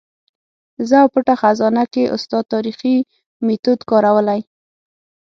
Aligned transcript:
زه 0.87 0.95
او 1.03 1.07
پټه 1.13 1.35
خزانه 1.41 1.83
کې 1.93 2.11
استاد 2.15 2.43
تاریخي 2.53 2.95
میتود 3.45 3.79
کارولی. 3.89 4.41